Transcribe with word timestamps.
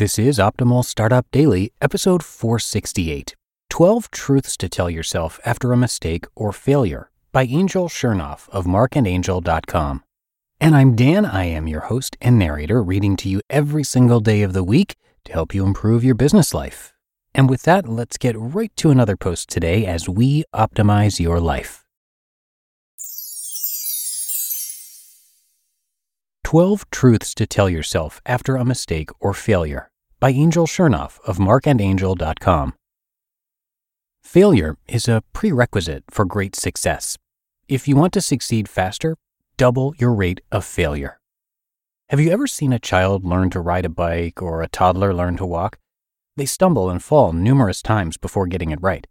This 0.00 0.18
is 0.18 0.38
Optimal 0.38 0.82
Startup 0.82 1.30
Daily, 1.30 1.74
episode 1.82 2.22
468 2.24 3.36
12 3.68 4.10
Truths 4.10 4.56
to 4.56 4.66
Tell 4.66 4.88
Yourself 4.88 5.38
After 5.44 5.74
a 5.74 5.76
Mistake 5.76 6.24
or 6.34 6.54
Failure 6.54 7.10
by 7.32 7.42
Angel 7.42 7.86
Chernoff 7.86 8.48
of 8.48 8.64
markandangel.com. 8.64 10.02
And 10.58 10.74
I'm 10.74 10.96
Dan. 10.96 11.26
I 11.26 11.44
am 11.44 11.68
your 11.68 11.82
host 11.82 12.16
and 12.22 12.38
narrator, 12.38 12.82
reading 12.82 13.14
to 13.16 13.28
you 13.28 13.42
every 13.50 13.84
single 13.84 14.20
day 14.20 14.40
of 14.40 14.54
the 14.54 14.64
week 14.64 14.96
to 15.26 15.34
help 15.34 15.54
you 15.54 15.66
improve 15.66 16.02
your 16.02 16.14
business 16.14 16.54
life. 16.54 16.94
And 17.34 17.50
with 17.50 17.64
that, 17.64 17.86
let's 17.86 18.16
get 18.16 18.38
right 18.38 18.74
to 18.76 18.90
another 18.90 19.18
post 19.18 19.50
today 19.50 19.84
as 19.84 20.08
we 20.08 20.44
optimize 20.54 21.20
your 21.20 21.40
life. 21.40 21.84
12 26.50 26.90
Truths 26.90 27.32
to 27.32 27.46
Tell 27.46 27.70
Yourself 27.70 28.20
After 28.26 28.56
a 28.56 28.64
Mistake 28.64 29.10
or 29.20 29.32
Failure 29.32 29.88
by 30.18 30.30
Angel 30.30 30.66
Chernoff 30.66 31.20
of 31.24 31.38
markandangel.com. 31.38 32.74
Failure 34.20 34.76
is 34.88 35.06
a 35.06 35.22
prerequisite 35.32 36.02
for 36.10 36.24
great 36.24 36.56
success. 36.56 37.16
If 37.68 37.86
you 37.86 37.94
want 37.94 38.12
to 38.14 38.20
succeed 38.20 38.68
faster, 38.68 39.16
double 39.56 39.94
your 39.96 40.12
rate 40.12 40.40
of 40.50 40.64
failure. 40.64 41.20
Have 42.08 42.18
you 42.18 42.32
ever 42.32 42.48
seen 42.48 42.72
a 42.72 42.80
child 42.80 43.24
learn 43.24 43.50
to 43.50 43.60
ride 43.60 43.84
a 43.84 43.88
bike 43.88 44.42
or 44.42 44.60
a 44.60 44.68
toddler 44.68 45.14
learn 45.14 45.36
to 45.36 45.46
walk? 45.46 45.78
They 46.36 46.46
stumble 46.46 46.90
and 46.90 47.00
fall 47.00 47.32
numerous 47.32 47.80
times 47.80 48.16
before 48.16 48.48
getting 48.48 48.72
it 48.72 48.82
right. 48.82 49.06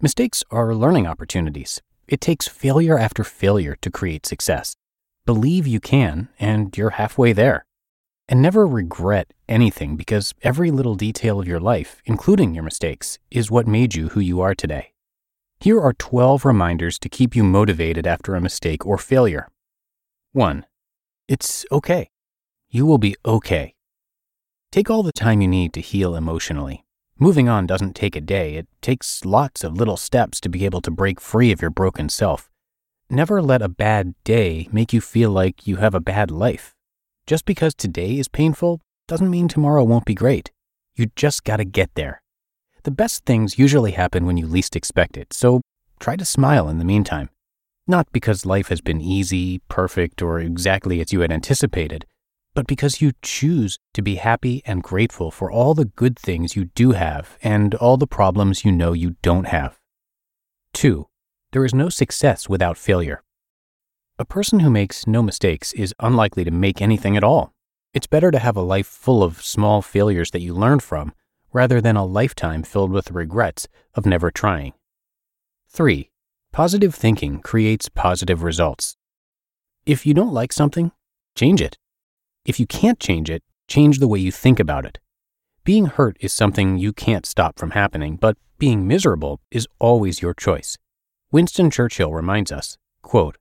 Mistakes 0.00 0.42
are 0.50 0.74
learning 0.74 1.06
opportunities. 1.06 1.82
It 2.06 2.22
takes 2.22 2.48
failure 2.48 2.98
after 2.98 3.24
failure 3.24 3.76
to 3.82 3.90
create 3.90 4.24
success. 4.24 4.74
Believe 5.28 5.66
you 5.66 5.78
can, 5.78 6.30
and 6.40 6.74
you're 6.74 6.96
halfway 6.96 7.34
there. 7.34 7.66
And 8.30 8.40
never 8.40 8.66
regret 8.66 9.34
anything 9.46 9.94
because 9.94 10.32
every 10.42 10.70
little 10.70 10.94
detail 10.94 11.38
of 11.38 11.46
your 11.46 11.60
life, 11.60 12.00
including 12.06 12.54
your 12.54 12.64
mistakes, 12.64 13.18
is 13.30 13.50
what 13.50 13.66
made 13.66 13.94
you 13.94 14.08
who 14.08 14.20
you 14.20 14.40
are 14.40 14.54
today. 14.54 14.94
Here 15.60 15.78
are 15.82 15.92
12 15.92 16.46
reminders 16.46 16.98
to 17.00 17.10
keep 17.10 17.36
you 17.36 17.44
motivated 17.44 18.06
after 18.06 18.34
a 18.34 18.40
mistake 18.40 18.86
or 18.86 18.96
failure. 18.96 19.48
1. 20.32 20.64
It's 21.28 21.66
okay. 21.70 22.08
You 22.70 22.86
will 22.86 22.96
be 22.96 23.14
okay. 23.26 23.74
Take 24.72 24.88
all 24.88 25.02
the 25.02 25.12
time 25.12 25.42
you 25.42 25.48
need 25.48 25.74
to 25.74 25.82
heal 25.82 26.16
emotionally. 26.16 26.86
Moving 27.18 27.50
on 27.50 27.66
doesn't 27.66 27.94
take 27.94 28.16
a 28.16 28.22
day, 28.22 28.54
it 28.54 28.66
takes 28.80 29.26
lots 29.26 29.62
of 29.62 29.76
little 29.76 29.98
steps 29.98 30.40
to 30.40 30.48
be 30.48 30.64
able 30.64 30.80
to 30.80 30.90
break 30.90 31.20
free 31.20 31.52
of 31.52 31.60
your 31.60 31.70
broken 31.70 32.08
self. 32.08 32.47
Never 33.10 33.40
let 33.40 33.62
a 33.62 33.70
bad 33.70 34.12
day 34.22 34.68
make 34.70 34.92
you 34.92 35.00
feel 35.00 35.30
like 35.30 35.66
you 35.66 35.76
have 35.76 35.94
a 35.94 36.00
bad 36.00 36.30
life. 36.30 36.74
Just 37.26 37.46
because 37.46 37.74
today 37.74 38.18
is 38.18 38.28
painful 38.28 38.82
doesn't 39.06 39.30
mean 39.30 39.48
tomorrow 39.48 39.82
won't 39.82 40.04
be 40.04 40.14
great. 40.14 40.52
You 40.94 41.06
just 41.16 41.42
gotta 41.42 41.64
get 41.64 41.90
there. 41.94 42.20
The 42.82 42.90
best 42.90 43.24
things 43.24 43.58
usually 43.58 43.92
happen 43.92 44.26
when 44.26 44.36
you 44.36 44.46
least 44.46 44.76
expect 44.76 45.16
it, 45.16 45.32
so 45.32 45.62
try 45.98 46.16
to 46.16 46.24
smile 46.26 46.68
in 46.68 46.76
the 46.76 46.84
meantime. 46.84 47.30
Not 47.86 48.12
because 48.12 48.44
life 48.44 48.68
has 48.68 48.82
been 48.82 49.00
easy, 49.00 49.62
perfect, 49.70 50.20
or 50.20 50.38
exactly 50.38 51.00
as 51.00 51.10
you 51.10 51.20
had 51.20 51.32
anticipated, 51.32 52.04
but 52.52 52.66
because 52.66 53.00
you 53.00 53.12
choose 53.22 53.78
to 53.94 54.02
be 54.02 54.16
happy 54.16 54.60
and 54.66 54.82
grateful 54.82 55.30
for 55.30 55.50
all 55.50 55.72
the 55.72 55.86
good 55.86 56.18
things 56.18 56.56
you 56.56 56.66
do 56.74 56.92
have 56.92 57.38
and 57.42 57.74
all 57.76 57.96
the 57.96 58.06
problems 58.06 58.66
you 58.66 58.72
know 58.72 58.92
you 58.92 59.16
don't 59.22 59.46
have. 59.46 59.78
2. 60.74 61.06
There 61.52 61.64
is 61.64 61.74
no 61.74 61.88
success 61.88 62.46
without 62.46 62.76
failure. 62.76 63.22
A 64.18 64.24
person 64.26 64.60
who 64.60 64.68
makes 64.68 65.06
no 65.06 65.22
mistakes 65.22 65.72
is 65.72 65.94
unlikely 65.98 66.44
to 66.44 66.50
make 66.50 66.82
anything 66.82 67.16
at 67.16 67.24
all. 67.24 67.54
It's 67.94 68.06
better 68.06 68.30
to 68.30 68.38
have 68.38 68.56
a 68.56 68.60
life 68.60 68.86
full 68.86 69.22
of 69.22 69.40
small 69.42 69.80
failures 69.80 70.30
that 70.32 70.42
you 70.42 70.52
learn 70.52 70.80
from 70.80 71.14
rather 71.50 71.80
than 71.80 71.96
a 71.96 72.04
lifetime 72.04 72.62
filled 72.62 72.92
with 72.92 73.12
regrets 73.12 73.66
of 73.94 74.04
never 74.04 74.30
trying. 74.30 74.74
3. 75.70 76.10
Positive 76.52 76.94
thinking 76.94 77.40
creates 77.40 77.88
positive 77.88 78.42
results. 78.42 78.96
If 79.86 80.04
you 80.04 80.12
don't 80.12 80.34
like 80.34 80.52
something, 80.52 80.92
change 81.34 81.62
it. 81.62 81.78
If 82.44 82.60
you 82.60 82.66
can't 82.66 83.00
change 83.00 83.30
it, 83.30 83.42
change 83.68 84.00
the 84.00 84.08
way 84.08 84.18
you 84.18 84.30
think 84.30 84.60
about 84.60 84.84
it. 84.84 84.98
Being 85.64 85.86
hurt 85.86 86.18
is 86.20 86.34
something 86.34 86.76
you 86.76 86.92
can't 86.92 87.24
stop 87.24 87.58
from 87.58 87.70
happening, 87.70 88.16
but 88.16 88.36
being 88.58 88.86
miserable 88.86 89.40
is 89.50 89.66
always 89.78 90.20
your 90.20 90.34
choice. 90.34 90.76
Winston 91.30 91.70
Churchill 91.70 92.14
reminds 92.14 92.50
us, 92.50 92.78
quote, 93.02 93.36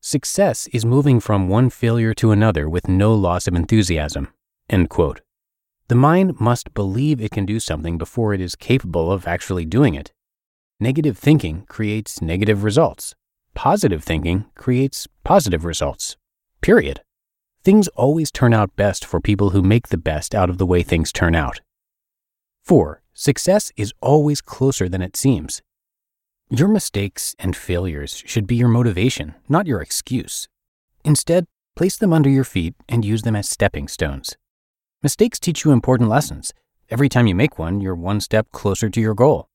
Success 0.00 0.66
is 0.72 0.84
moving 0.84 1.20
from 1.20 1.48
one 1.48 1.70
failure 1.70 2.12
to 2.14 2.32
another 2.32 2.68
with 2.68 2.88
no 2.88 3.14
loss 3.14 3.46
of 3.46 3.54
enthusiasm. 3.54 4.26
End 4.68 4.90
quote. 4.90 5.20
The 5.86 5.94
mind 5.94 6.40
must 6.40 6.74
believe 6.74 7.20
it 7.20 7.30
can 7.30 7.46
do 7.46 7.60
something 7.60 7.96
before 7.96 8.34
it 8.34 8.40
is 8.40 8.56
capable 8.56 9.12
of 9.12 9.28
actually 9.28 9.64
doing 9.64 9.94
it. 9.94 10.12
Negative 10.80 11.16
thinking 11.16 11.64
creates 11.68 12.20
negative 12.20 12.64
results. 12.64 13.14
Positive 13.54 14.02
thinking 14.02 14.46
creates 14.56 15.06
positive 15.22 15.64
results. 15.64 16.16
Period. 16.60 17.02
Things 17.62 17.86
always 17.88 18.32
turn 18.32 18.52
out 18.52 18.74
best 18.74 19.04
for 19.04 19.20
people 19.20 19.50
who 19.50 19.62
make 19.62 19.88
the 19.88 19.96
best 19.96 20.34
out 20.34 20.50
of 20.50 20.58
the 20.58 20.66
way 20.66 20.82
things 20.82 21.12
turn 21.12 21.36
out. 21.36 21.60
4. 22.64 23.00
Success 23.14 23.70
is 23.76 23.92
always 24.00 24.40
closer 24.40 24.88
than 24.88 25.02
it 25.02 25.16
seems. 25.16 25.62
Your 26.54 26.68
mistakes 26.68 27.34
and 27.38 27.56
failures 27.56 28.22
should 28.26 28.46
be 28.46 28.56
your 28.56 28.68
motivation, 28.68 29.36
not 29.48 29.66
your 29.66 29.80
excuse. 29.80 30.48
Instead, 31.02 31.46
place 31.76 31.96
them 31.96 32.12
under 32.12 32.28
your 32.28 32.44
feet 32.44 32.74
and 32.90 33.06
use 33.06 33.22
them 33.22 33.34
as 33.34 33.48
stepping 33.48 33.88
stones. 33.88 34.36
Mistakes 35.02 35.40
teach 35.40 35.64
you 35.64 35.72
important 35.72 36.10
lessons. 36.10 36.52
Every 36.90 37.08
time 37.08 37.26
you 37.26 37.34
make 37.34 37.58
one, 37.58 37.80
you're 37.80 37.94
one 37.94 38.20
step 38.20 38.48
closer 38.52 38.90
to 38.90 39.00
your 39.00 39.14
goal. 39.14 39.48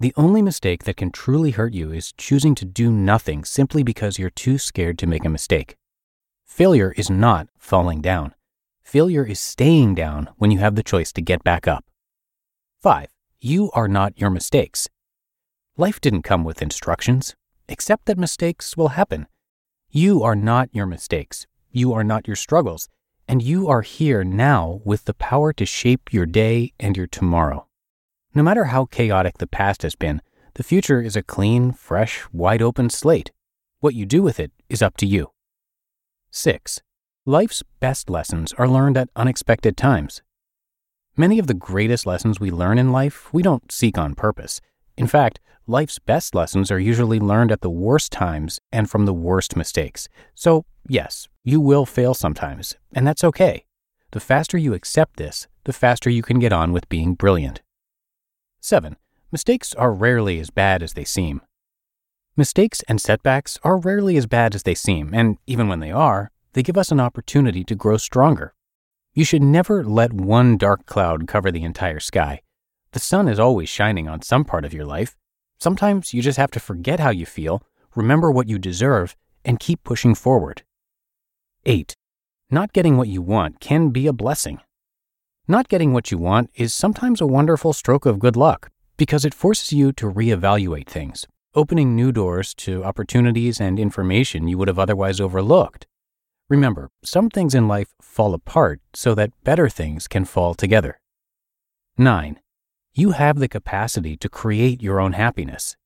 The 0.00 0.12
only 0.16 0.42
mistake 0.42 0.82
that 0.82 0.96
can 0.96 1.12
truly 1.12 1.52
hurt 1.52 1.72
you 1.72 1.92
is 1.92 2.12
choosing 2.16 2.56
to 2.56 2.64
do 2.64 2.90
nothing 2.90 3.44
simply 3.44 3.84
because 3.84 4.18
you're 4.18 4.28
too 4.28 4.58
scared 4.58 4.98
to 4.98 5.06
make 5.06 5.24
a 5.24 5.28
mistake. 5.28 5.76
Failure 6.44 6.94
is 6.96 7.08
not 7.08 7.46
falling 7.56 8.00
down. 8.00 8.34
Failure 8.82 9.24
is 9.24 9.38
staying 9.38 9.94
down 9.94 10.30
when 10.38 10.50
you 10.50 10.58
have 10.58 10.74
the 10.74 10.82
choice 10.82 11.12
to 11.12 11.22
get 11.22 11.44
back 11.44 11.68
up. 11.68 11.84
5. 12.82 13.06
You 13.38 13.70
are 13.70 13.86
not 13.86 14.18
your 14.18 14.30
mistakes. 14.30 14.88
Life 15.76 16.00
didn't 16.00 16.22
come 16.22 16.44
with 16.44 16.62
instructions, 16.62 17.34
except 17.68 18.06
that 18.06 18.16
mistakes 18.16 18.76
will 18.76 18.90
happen. 18.90 19.26
You 19.90 20.22
are 20.22 20.36
not 20.36 20.68
your 20.72 20.86
mistakes. 20.86 21.48
You 21.72 21.92
are 21.92 22.04
not 22.04 22.28
your 22.28 22.36
struggles. 22.36 22.88
And 23.26 23.42
you 23.42 23.66
are 23.66 23.82
here 23.82 24.22
now 24.22 24.82
with 24.84 25.06
the 25.06 25.14
power 25.14 25.52
to 25.54 25.66
shape 25.66 26.12
your 26.12 26.26
day 26.26 26.72
and 26.78 26.96
your 26.96 27.08
tomorrow. 27.08 27.66
No 28.36 28.44
matter 28.44 28.66
how 28.66 28.84
chaotic 28.84 29.38
the 29.38 29.48
past 29.48 29.82
has 29.82 29.96
been, 29.96 30.22
the 30.54 30.62
future 30.62 31.02
is 31.02 31.16
a 31.16 31.24
clean, 31.24 31.72
fresh, 31.72 32.24
wide 32.32 32.62
open 32.62 32.88
slate. 32.88 33.32
What 33.80 33.96
you 33.96 34.06
do 34.06 34.22
with 34.22 34.38
it 34.38 34.52
is 34.68 34.80
up 34.80 34.96
to 34.98 35.06
you. 35.06 35.32
6. 36.30 36.82
Life's 37.26 37.64
best 37.80 38.08
lessons 38.08 38.52
are 38.52 38.68
learned 38.68 38.96
at 38.96 39.10
unexpected 39.16 39.76
times. 39.76 40.22
Many 41.16 41.40
of 41.40 41.48
the 41.48 41.54
greatest 41.54 42.06
lessons 42.06 42.38
we 42.38 42.52
learn 42.52 42.78
in 42.78 42.92
life 42.92 43.32
we 43.34 43.42
don't 43.42 43.72
seek 43.72 43.98
on 43.98 44.14
purpose. 44.14 44.60
In 44.96 45.06
fact, 45.06 45.40
life's 45.66 45.98
best 45.98 46.34
lessons 46.34 46.70
are 46.70 46.78
usually 46.78 47.18
learned 47.18 47.50
at 47.50 47.62
the 47.62 47.70
worst 47.70 48.12
times 48.12 48.60
and 48.72 48.88
from 48.88 49.06
the 49.06 49.14
worst 49.14 49.56
mistakes. 49.56 50.08
So, 50.34 50.64
yes, 50.88 51.28
you 51.42 51.60
will 51.60 51.86
fail 51.86 52.14
sometimes, 52.14 52.76
and 52.92 53.06
that's 53.06 53.24
okay. 53.24 53.64
The 54.12 54.20
faster 54.20 54.56
you 54.56 54.74
accept 54.74 55.16
this, 55.16 55.48
the 55.64 55.72
faster 55.72 56.08
you 56.08 56.22
can 56.22 56.38
get 56.38 56.52
on 56.52 56.72
with 56.72 56.88
being 56.88 57.14
brilliant. 57.14 57.62
7. 58.60 58.96
Mistakes 59.32 59.74
are 59.74 59.92
rarely 59.92 60.38
as 60.38 60.50
bad 60.50 60.82
as 60.82 60.92
they 60.92 61.04
seem. 61.04 61.40
Mistakes 62.36 62.82
and 62.88 63.00
setbacks 63.00 63.58
are 63.62 63.76
rarely 63.76 64.16
as 64.16 64.26
bad 64.26 64.54
as 64.54 64.62
they 64.62 64.74
seem, 64.74 65.12
and 65.12 65.38
even 65.46 65.68
when 65.68 65.80
they 65.80 65.90
are, 65.90 66.30
they 66.52 66.62
give 66.62 66.78
us 66.78 66.92
an 66.92 67.00
opportunity 67.00 67.64
to 67.64 67.74
grow 67.74 67.96
stronger. 67.96 68.54
You 69.12 69.24
should 69.24 69.42
never 69.42 69.84
let 69.84 70.12
one 70.12 70.56
dark 70.56 70.86
cloud 70.86 71.26
cover 71.26 71.50
the 71.50 71.64
entire 71.64 72.00
sky. 72.00 72.42
The 72.94 73.00
sun 73.00 73.26
is 73.26 73.40
always 73.40 73.68
shining 73.68 74.06
on 74.08 74.22
some 74.22 74.44
part 74.44 74.64
of 74.64 74.72
your 74.72 74.84
life. 74.84 75.16
Sometimes 75.58 76.14
you 76.14 76.22
just 76.22 76.38
have 76.38 76.52
to 76.52 76.60
forget 76.60 77.00
how 77.00 77.10
you 77.10 77.26
feel, 77.26 77.60
remember 77.96 78.30
what 78.30 78.48
you 78.48 78.56
deserve, 78.56 79.16
and 79.44 79.58
keep 79.58 79.82
pushing 79.82 80.14
forward. 80.14 80.62
8. 81.66 81.96
Not 82.50 82.72
getting 82.72 82.96
what 82.96 83.08
you 83.08 83.20
want 83.20 83.58
can 83.58 83.90
be 83.90 84.06
a 84.06 84.12
blessing. 84.12 84.60
Not 85.48 85.66
getting 85.66 85.92
what 85.92 86.12
you 86.12 86.18
want 86.18 86.50
is 86.54 86.72
sometimes 86.72 87.20
a 87.20 87.26
wonderful 87.26 87.72
stroke 87.72 88.06
of 88.06 88.20
good 88.20 88.36
luck 88.36 88.70
because 88.96 89.24
it 89.24 89.34
forces 89.34 89.72
you 89.72 89.90
to 89.94 90.08
reevaluate 90.08 90.86
things, 90.86 91.26
opening 91.52 91.96
new 91.96 92.12
doors 92.12 92.54
to 92.58 92.84
opportunities 92.84 93.60
and 93.60 93.80
information 93.80 94.46
you 94.46 94.56
would 94.56 94.68
have 94.68 94.78
otherwise 94.78 95.20
overlooked. 95.20 95.88
Remember, 96.48 96.90
some 97.02 97.28
things 97.28 97.56
in 97.56 97.66
life 97.66 97.88
fall 98.00 98.34
apart 98.34 98.80
so 98.94 99.16
that 99.16 99.32
better 99.42 99.68
things 99.68 100.06
can 100.06 100.24
fall 100.24 100.54
together. 100.54 101.00
9. 101.98 102.38
You 102.96 103.10
have 103.10 103.40
the 103.40 103.48
capacity 103.48 104.16
to 104.18 104.28
create 104.28 104.80
your 104.80 105.00
own 105.00 105.14
happiness. 105.14 105.76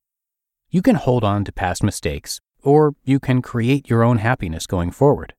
You 0.69 0.82
can 0.82 0.96
hold 0.96 1.25
on 1.25 1.43
to 1.46 1.52
past 1.52 1.82
mistakes, 1.82 2.43
or 2.62 2.96
you 3.02 3.19
can 3.19 3.40
create 3.40 3.88
your 3.88 4.02
own 4.02 4.19
happiness 4.19 4.66
going 4.66 4.90
forward. 4.90 5.32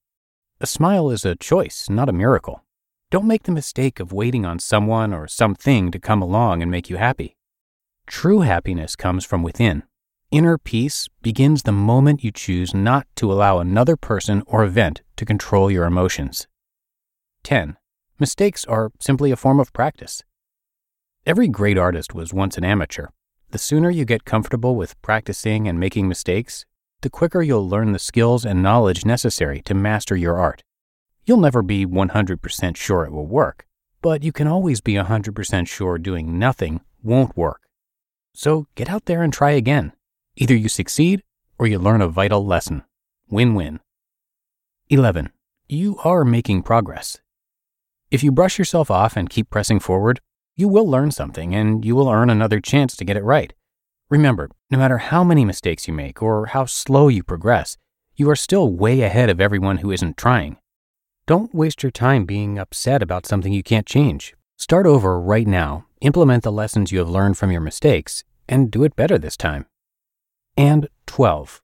A 0.60 0.66
smile 0.66 1.12
is 1.12 1.26
a 1.26 1.36
choice, 1.36 1.88
not 1.88 2.10
a 2.10 2.12
miracle. 2.12 2.64
Don't 3.12 3.28
make 3.28 3.44
the 3.44 3.52
mistake 3.52 4.00
of 4.00 4.12
waiting 4.12 4.48
on 4.48 4.58
someone 4.58 5.14
or 5.14 5.28
something 5.28 5.92
to 5.92 6.00
come 6.00 6.24
along 6.24 6.64
and 6.64 6.72
make 6.72 6.90
you 6.90 6.98
happy. 6.98 7.38
True 8.08 8.40
happiness 8.40 8.96
comes 8.96 9.24
from 9.24 9.44
within. 9.44 9.84
Inner 10.32 10.58
peace 10.58 11.08
begins 11.22 11.62
the 11.62 11.72
moment 11.72 12.24
you 12.24 12.32
choose 12.32 12.74
not 12.74 13.06
to 13.18 13.32
allow 13.32 13.60
another 13.60 13.96
person 13.96 14.42
or 14.48 14.64
event 14.64 15.04
to 15.18 15.24
control 15.24 15.70
your 15.70 15.86
emotions. 15.86 16.48
10. 17.44 17.78
Mistakes 18.18 18.66
are 18.66 18.92
simply 19.00 19.30
a 19.30 19.36
form 19.36 19.60
of 19.60 19.72
practice. 19.72 20.24
Every 21.30 21.48
great 21.48 21.78
artist 21.78 22.16
was 22.16 22.34
once 22.34 22.58
an 22.58 22.64
amateur. 22.64 23.10
The 23.52 23.60
sooner 23.60 23.92
you 23.92 24.04
get 24.04 24.26
comfortable 24.26 24.76
with 24.76 25.00
practicing 25.04 25.68
and 25.68 25.80
making 25.80 26.08
mistakes, 26.08 26.66
the 27.02 27.10
quicker 27.12 27.44
you'll 27.44 27.70
learn 27.70 27.92
the 27.92 28.00
skills 28.00 28.46
and 28.46 28.64
knowledge 28.64 29.06
necessary 29.06 29.62
to 29.66 29.76
master 29.76 30.18
your 30.18 30.40
art. 30.40 30.64
You'll 31.28 31.40
never 31.40 31.62
be 31.62 31.86
100% 31.86 32.76
sure 32.76 33.06
it 33.06 33.12
will 33.12 33.28
work, 33.28 33.68
but 34.02 34.24
you 34.24 34.32
can 34.32 34.48
always 34.48 34.82
be 34.82 34.96
100% 34.96 35.68
sure 35.68 36.00
doing 36.00 36.40
nothing 36.40 36.82
won't 37.04 37.38
work. 37.38 37.62
So 38.34 38.66
get 38.74 38.90
out 38.90 39.06
there 39.06 39.22
and 39.22 39.32
try 39.32 39.52
again. 39.52 39.94
Either 40.36 40.56
you 40.56 40.68
succeed 40.68 41.22
or 41.60 41.68
you 41.68 41.78
learn 41.78 42.02
a 42.02 42.08
vital 42.08 42.44
lesson. 42.44 42.82
Win 43.30 43.54
win. 43.54 43.82
11. 44.90 45.30
You 45.68 46.00
are 46.04 46.26
making 46.26 46.64
progress. 46.64 47.20
If 48.10 48.24
you 48.24 48.32
brush 48.32 48.58
yourself 48.58 48.90
off 48.90 49.16
and 49.16 49.30
keep 49.30 49.52
pressing 49.52 49.80
forward, 49.80 50.22
you 50.60 50.68
will 50.68 50.90
learn 50.90 51.10
something 51.10 51.56
and 51.56 51.86
you 51.86 51.96
will 51.96 52.10
earn 52.10 52.30
another 52.30 52.60
chance 52.60 52.98
to 52.98 53.06
get 53.06 53.16
it 53.16 53.24
right. 53.24 53.54
Remember, 54.10 54.50
no 54.70 54.78
matter 54.78 54.98
how 54.98 55.24
many 55.24 55.46
mistakes 55.46 55.88
you 55.88 55.94
make 55.94 56.22
or 56.22 56.48
how 56.48 56.66
slow 56.66 57.08
you 57.08 57.24
progress, 57.24 57.78
you 58.18 58.30
are 58.30 58.36
still 58.36 58.74
way 58.74 59.00
ahead 59.00 59.30
of 59.30 59.40
everyone 59.40 59.78
who 59.78 59.90
isn't 59.90 60.18
trying. 60.18 60.58
Don't 61.26 61.56
waste 61.56 61.82
your 61.82 61.92
time 61.94 62.26
being 62.26 62.60
upset 62.60 63.02
about 63.02 63.26
something 63.26 63.54
you 63.54 63.64
can't 63.64 63.86
change. 63.86 64.36
Start 64.58 64.86
over 64.86 65.18
right 65.18 65.48
now, 65.48 65.86
implement 66.02 66.44
the 66.44 66.52
lessons 66.52 66.92
you 66.92 67.00
have 67.00 67.10
learned 67.10 67.38
from 67.38 67.52
your 67.52 67.62
mistakes, 67.62 68.26
and 68.50 68.70
do 68.70 68.84
it 68.84 68.98
better 68.98 69.18
this 69.18 69.38
time. 69.38 69.66
And 70.58 70.90
12. 71.06 71.62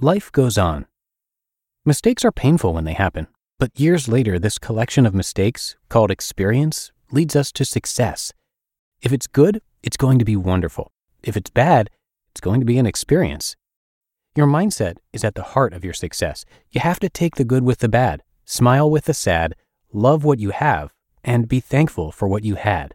Life 0.00 0.32
goes 0.32 0.58
on. 0.58 0.86
Mistakes 1.84 2.24
are 2.24 2.32
painful 2.32 2.74
when 2.74 2.84
they 2.84 2.94
happen, 2.94 3.28
but 3.60 3.78
years 3.78 4.08
later, 4.08 4.40
this 4.40 4.58
collection 4.58 5.06
of 5.06 5.14
mistakes, 5.14 5.76
called 5.88 6.10
experience, 6.10 6.90
leads 7.12 7.36
us 7.36 7.52
to 7.52 7.64
success. 7.64 8.32
If 9.00 9.12
it's 9.12 9.26
good, 9.26 9.60
it's 9.82 9.96
going 9.96 10.18
to 10.18 10.24
be 10.24 10.36
wonderful. 10.36 10.90
If 11.22 11.36
it's 11.36 11.50
bad, 11.50 11.90
it's 12.30 12.40
going 12.40 12.60
to 12.60 12.66
be 12.66 12.78
an 12.78 12.86
experience. 12.86 13.56
Your 14.34 14.46
mindset 14.46 14.96
is 15.12 15.24
at 15.24 15.34
the 15.34 15.42
heart 15.42 15.74
of 15.74 15.84
your 15.84 15.92
success. 15.92 16.44
You 16.70 16.80
have 16.80 16.98
to 17.00 17.10
take 17.10 17.34
the 17.36 17.44
good 17.44 17.64
with 17.64 17.80
the 17.80 17.88
bad, 17.88 18.22
smile 18.44 18.90
with 18.90 19.04
the 19.04 19.14
sad, 19.14 19.54
love 19.92 20.24
what 20.24 20.38
you 20.38 20.50
have, 20.50 20.92
and 21.22 21.48
be 21.48 21.60
thankful 21.60 22.12
for 22.12 22.26
what 22.26 22.44
you 22.44 22.54
had. 22.54 22.94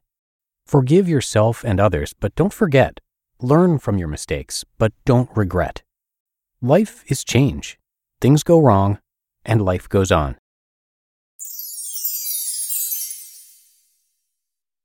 Forgive 0.65 1.07
yourself 1.07 1.63
and 1.63 1.79
others, 1.79 2.13
but 2.19 2.35
don't 2.35 2.53
forget. 2.53 2.99
Learn 3.39 3.77
from 3.77 3.99
your 3.99 4.07
mistakes, 4.07 4.65
but 4.77 4.93
don't 5.05 5.29
regret. 5.35 5.83
Life 6.61 7.03
is 7.07 7.23
change. 7.23 7.77
Things 8.19 8.41
go 8.41 8.59
wrong, 8.59 8.97
and 9.45 9.63
life 9.63 9.87
goes 9.87 10.11
on. 10.11 10.37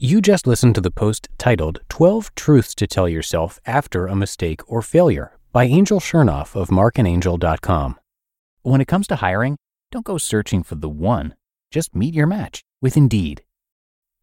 You 0.05 0.21
just 0.21 0.49
listened 0.49 0.75
to 0.75 0.81
the 0.81 0.91
post 0.91 1.29
titled 1.39 1.81
12 1.89 2.35
Truths 2.35 2.75
to 2.75 2.89
Tell 2.89 3.09
Yourself 3.09 3.61
After 3.65 4.09
a 4.09 4.17
Mistake 4.17 4.61
or 4.67 4.83
Failure 4.83 5.39
by 5.53 5.63
Angel 5.63 6.01
Chernoff 6.01 6.61
of 6.61 6.71
markandangel.com. 6.71 8.01
When 8.63 8.81
it 8.81 8.89
comes 8.89 9.07
to 9.07 9.17
hiring, 9.17 9.59
don't 9.93 10.05
go 10.05 10.19
searching 10.19 10.65
for 10.65 10.75
the 10.75 10.89
one. 10.89 11.37
Just 11.71 11.95
meet 11.95 12.15
your 12.15 12.27
match 12.27 12.65
with 12.81 12.97
Indeed. 12.97 13.45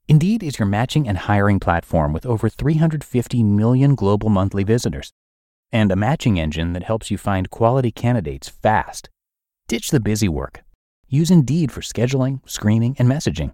Indeed 0.09 0.43
is 0.43 0.59
your 0.59 0.65
matching 0.65 1.07
and 1.07 1.17
hiring 1.17 1.61
platform 1.61 2.11
with 2.11 2.25
over 2.25 2.49
350 2.49 3.41
million 3.43 3.95
global 3.95 4.27
monthly 4.27 4.65
visitors 4.65 5.13
and 5.71 5.93
a 5.93 5.95
matching 5.95 6.37
engine 6.37 6.73
that 6.73 6.83
helps 6.83 7.09
you 7.09 7.17
find 7.17 7.49
quality 7.49 7.93
candidates 7.93 8.49
fast. 8.49 9.09
Ditch 9.69 9.91
the 9.91 10.01
busy 10.01 10.27
work. 10.27 10.61
Use 11.07 11.31
Indeed 11.31 11.71
for 11.71 11.79
scheduling, 11.79 12.41
screening, 12.45 12.97
and 12.99 13.07
messaging. 13.07 13.53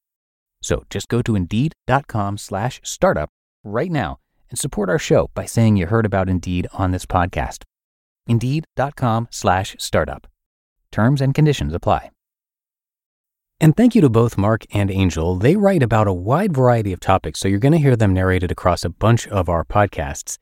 So 0.61 0.83
just 0.89 1.07
go 1.07 1.21
to 1.23 1.35
indeed.com 1.35 2.37
slash 2.37 2.79
startup 2.83 3.29
right 3.63 3.91
now 3.91 4.19
and 4.49 4.59
support 4.59 4.89
our 4.89 4.99
show 4.99 5.29
by 5.33 5.45
saying 5.45 5.77
you 5.77 5.87
heard 5.87 6.05
about 6.05 6.29
Indeed 6.29 6.67
on 6.73 6.91
this 6.91 7.05
podcast. 7.05 7.63
Indeed.com 8.27 9.27
slash 9.31 9.75
startup. 9.79 10.27
Terms 10.91 11.21
and 11.21 11.33
conditions 11.33 11.73
apply. 11.73 12.11
And 13.59 13.77
thank 13.77 13.93
you 13.93 14.01
to 14.01 14.09
both 14.09 14.37
Mark 14.37 14.65
and 14.73 14.89
Angel. 14.89 15.35
They 15.35 15.55
write 15.55 15.83
about 15.83 16.07
a 16.07 16.13
wide 16.13 16.53
variety 16.53 16.93
of 16.93 16.99
topics, 16.99 17.39
so 17.39 17.47
you're 17.47 17.59
going 17.59 17.73
to 17.73 17.77
hear 17.77 17.95
them 17.95 18.13
narrated 18.13 18.51
across 18.51 18.83
a 18.83 18.89
bunch 18.89 19.27
of 19.27 19.49
our 19.49 19.63
podcasts. 19.63 20.37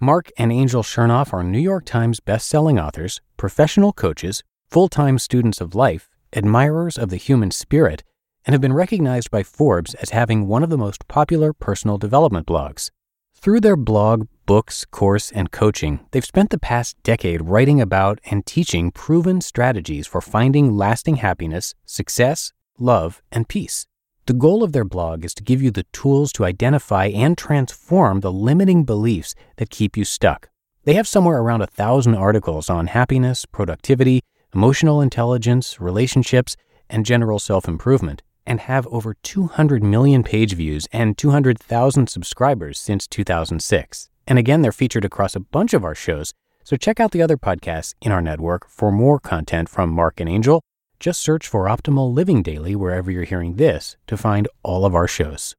Mark 0.00 0.30
and 0.36 0.52
Angel 0.52 0.82
Chernoff 0.82 1.32
are 1.32 1.44
New 1.44 1.60
York 1.60 1.84
Times 1.84 2.20
best-selling 2.20 2.78
authors, 2.78 3.20
professional 3.36 3.92
coaches, 3.92 4.42
full-time 4.68 5.18
students 5.18 5.60
of 5.60 5.74
life, 5.74 6.08
admirers 6.32 6.98
of 6.98 7.08
the 7.08 7.16
human 7.16 7.50
spirit, 7.50 8.02
and 8.46 8.54
have 8.54 8.60
been 8.60 8.72
recognized 8.72 9.30
by 9.30 9.42
Forbes 9.42 9.94
as 9.94 10.10
having 10.10 10.46
one 10.46 10.62
of 10.62 10.70
the 10.70 10.78
most 10.78 11.06
popular 11.08 11.52
personal 11.52 11.98
development 11.98 12.46
blogs. 12.46 12.90
Through 13.34 13.60
their 13.60 13.76
blog, 13.76 14.28
books, 14.46 14.84
course, 14.84 15.32
and 15.32 15.50
coaching, 15.50 16.00
they've 16.12 16.24
spent 16.24 16.50
the 16.50 16.58
past 16.58 16.96
decade 17.02 17.42
writing 17.42 17.80
about 17.80 18.20
and 18.24 18.46
teaching 18.46 18.92
proven 18.92 19.40
strategies 19.40 20.06
for 20.06 20.20
finding 20.20 20.76
lasting 20.76 21.16
happiness, 21.16 21.74
success, 21.84 22.52
love, 22.78 23.20
and 23.32 23.48
peace. 23.48 23.86
The 24.26 24.32
goal 24.32 24.62
of 24.62 24.72
their 24.72 24.84
blog 24.84 25.24
is 25.24 25.34
to 25.34 25.42
give 25.42 25.60
you 25.60 25.70
the 25.70 25.86
tools 25.92 26.32
to 26.32 26.44
identify 26.44 27.06
and 27.06 27.36
transform 27.36 28.20
the 28.20 28.32
limiting 28.32 28.84
beliefs 28.84 29.34
that 29.56 29.70
keep 29.70 29.96
you 29.96 30.04
stuck. 30.04 30.48
They 30.84 30.94
have 30.94 31.08
somewhere 31.08 31.38
around 31.38 31.62
a 31.62 31.66
thousand 31.66 32.14
articles 32.14 32.70
on 32.70 32.88
happiness, 32.88 33.44
productivity, 33.44 34.22
emotional 34.54 35.00
intelligence, 35.00 35.80
relationships, 35.80 36.56
and 36.88 37.04
general 37.04 37.40
self 37.40 37.68
improvement 37.68 38.22
and 38.46 38.60
have 38.60 38.86
over 38.86 39.14
200 39.22 39.82
million 39.82 40.22
page 40.22 40.54
views 40.54 40.86
and 40.92 41.18
200,000 41.18 42.08
subscribers 42.08 42.78
since 42.78 43.06
2006. 43.06 44.08
And 44.26 44.38
again, 44.38 44.62
they're 44.62 44.72
featured 44.72 45.04
across 45.04 45.36
a 45.36 45.40
bunch 45.40 45.74
of 45.74 45.84
our 45.84 45.94
shows, 45.94 46.32
so 46.64 46.76
check 46.76 46.98
out 46.98 47.12
the 47.12 47.22
other 47.22 47.36
podcasts 47.36 47.94
in 48.00 48.12
our 48.12 48.22
network 48.22 48.68
for 48.68 48.90
more 48.90 49.20
content 49.20 49.68
from 49.68 49.90
Mark 49.90 50.20
and 50.20 50.28
Angel. 50.28 50.60
Just 50.98 51.20
search 51.20 51.46
for 51.46 51.66
Optimal 51.66 52.12
Living 52.12 52.42
Daily 52.42 52.74
wherever 52.74 53.10
you're 53.10 53.24
hearing 53.24 53.56
this 53.56 53.96
to 54.06 54.16
find 54.16 54.48
all 54.62 54.86
of 54.86 54.94
our 54.94 55.06
shows. 55.06 55.54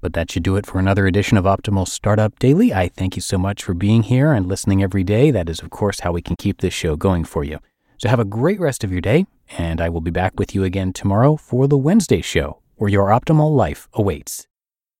But 0.00 0.12
that 0.14 0.30
should 0.30 0.42
do 0.42 0.56
it 0.56 0.66
for 0.66 0.78
another 0.78 1.06
edition 1.06 1.36
of 1.36 1.44
Optimal 1.44 1.86
Startup 1.86 2.38
Daily. 2.38 2.74
I 2.74 2.88
thank 2.88 3.16
you 3.16 3.22
so 3.22 3.38
much 3.38 3.62
for 3.62 3.74
being 3.74 4.02
here 4.02 4.32
and 4.32 4.46
listening 4.46 4.82
every 4.82 5.04
day. 5.04 5.30
That 5.30 5.48
is, 5.48 5.60
of 5.60 5.70
course, 5.70 6.00
how 6.00 6.12
we 6.12 6.20
can 6.20 6.36
keep 6.36 6.60
this 6.60 6.74
show 6.74 6.96
going 6.96 7.24
for 7.24 7.44
you. 7.44 7.58
So 7.98 8.08
have 8.08 8.20
a 8.20 8.24
great 8.24 8.60
rest 8.60 8.84
of 8.84 8.90
your 8.90 9.00
day, 9.00 9.26
and 9.50 9.80
I 9.80 9.88
will 9.88 10.00
be 10.00 10.10
back 10.10 10.38
with 10.38 10.54
you 10.54 10.64
again 10.64 10.92
tomorrow 10.92 11.36
for 11.36 11.68
the 11.68 11.78
Wednesday 11.78 12.20
show, 12.20 12.60
where 12.76 12.90
your 12.90 13.08
optimal 13.08 13.54
life 13.54 13.88
awaits. 13.92 14.46